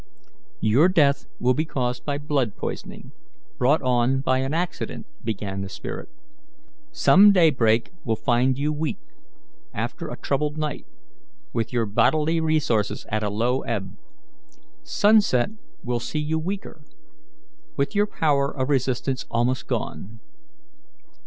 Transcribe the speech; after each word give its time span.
"Your 0.61 0.87
death 0.87 1.27
will 1.39 1.53
be 1.53 1.63
caused 1.63 2.05
by 2.05 2.17
blood 2.17 2.55
poisoning, 2.57 3.11
brought 3.59 3.83
on 3.83 4.21
by 4.21 4.39
an 4.39 4.51
accident," 4.51 5.05
began 5.23 5.61
the 5.61 5.69
spirit. 5.69 6.09
"Some 6.91 7.31
daybreak 7.31 7.91
will 8.03 8.15
find 8.15 8.57
you 8.57 8.73
weak, 8.73 8.97
after 9.75 10.07
a 10.09 10.17
troubled 10.17 10.57
night, 10.57 10.87
with 11.53 11.71
your 11.71 11.85
bodily 11.85 12.39
resources 12.41 13.05
at 13.09 13.21
a 13.21 13.29
low 13.29 13.61
ebb. 13.61 13.95
Sunset 14.81 15.51
will 15.83 15.99
see 15.99 16.17
you 16.17 16.39
weaker, 16.39 16.81
with 17.77 17.93
your 17.93 18.07
power 18.07 18.49
of 18.51 18.71
resistance 18.71 19.27
almost 19.29 19.67
gone. 19.67 20.19